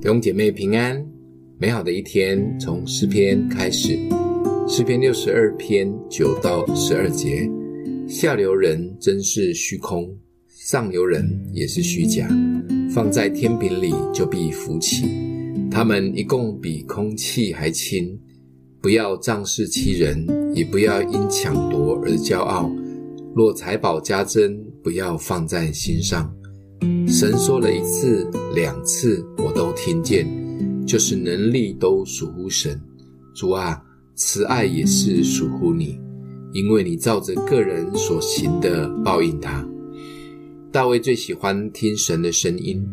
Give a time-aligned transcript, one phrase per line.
[0.00, 1.04] 弟兄姐妹平安，
[1.58, 3.98] 美好的一天从诗篇开始。
[4.68, 7.50] 诗篇六十二篇九到十二节：
[8.08, 10.08] 下流人真是虚空，
[10.46, 12.28] 上流人也是虚假。
[12.94, 15.04] 放在天平里，就必浮起。
[15.68, 18.16] 他们一共比空气还轻。
[18.80, 20.24] 不要仗势欺人，
[20.54, 22.70] 也不要因抢夺而骄傲。
[23.34, 26.32] 若财宝加增，不要放在心上。
[27.06, 30.26] 神说了一次、两次，我都听见，
[30.86, 32.80] 就是能力都属乎神。
[33.34, 33.82] 主啊，
[34.14, 35.98] 慈爱也是属乎你，
[36.52, 39.66] 因为你照着个人所行的报应他。
[40.70, 42.86] 大卫最喜欢听神的声音，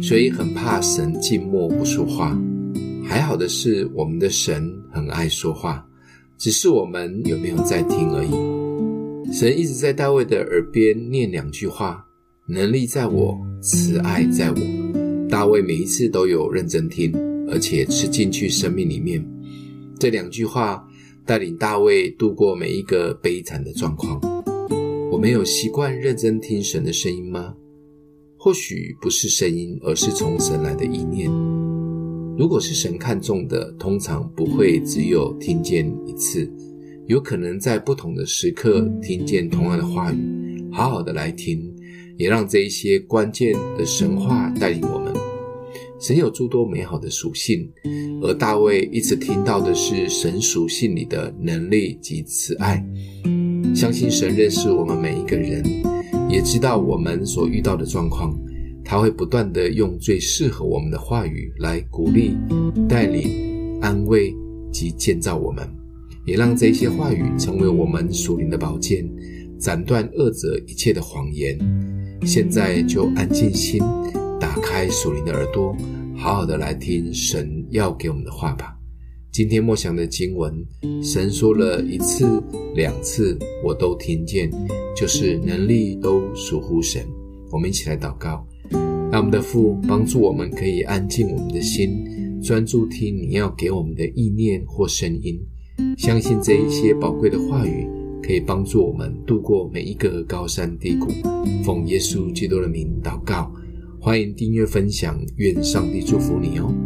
[0.00, 2.38] 所以很怕神静默不说话。
[3.04, 5.84] 还好的是，我们的神很爱说话，
[6.38, 9.32] 只是我们有没有在听而已。
[9.32, 12.05] 神一直在大卫的耳边念两句话。
[12.48, 14.56] 能力在我，慈爱在我。
[15.28, 17.12] 大卫每一次都有认真听，
[17.50, 19.20] 而且吃进去生命里面。
[19.98, 20.86] 这两句话
[21.24, 24.20] 带领大卫度过每一个悲惨的状况。
[25.10, 27.52] 我们有习惯认真听神的声音吗？
[28.36, 31.28] 或许不是声音，而是从神来的意念。
[32.38, 36.48] 如果是神看重的，通常不会只有听见一次，
[37.06, 41.74] 有可能在不同的时刻听见同样的话语，好好的来听。
[42.16, 45.12] 也让这一些关键的神话带领我们。
[45.98, 47.70] 神有诸多美好的属性，
[48.22, 52.84] 而大卫一直听到的是神属性里的能力及慈爱。
[53.74, 55.64] 相信神认识我们每一个人，
[56.30, 58.38] 也知道我们所遇到的状况，
[58.84, 62.36] 他会不断地用最适合我们的话语来鼓励、
[62.86, 64.34] 带领、安慰
[64.70, 65.66] 及建造我们，
[66.26, 69.08] 也让这些话语成为我们属灵的宝剑，
[69.58, 71.58] 斩断恶者一切的谎言。
[72.26, 73.80] 现在就安静心，
[74.40, 75.72] 打开属灵的耳朵，
[76.16, 78.76] 好好的来听神要给我们的话吧。
[79.30, 80.52] 今天默想的经文，
[81.00, 82.42] 神说了一次、
[82.74, 84.50] 两次，我都听见，
[84.96, 87.06] 就是能力都属乎神。
[87.52, 88.44] 我们一起来祷告，
[89.12, 92.04] 让我们的父帮助我们，可以安静我们的心，
[92.42, 95.40] 专注听你要给我们的意念或声音，
[95.96, 97.86] 相信这一些宝贵的话语。
[98.26, 101.06] 可以帮助我们度过每一个高山低谷。
[101.62, 103.52] 奉耶稣基督的名祷告，
[104.00, 106.85] 欢迎订阅分享，愿上帝祝福你哦。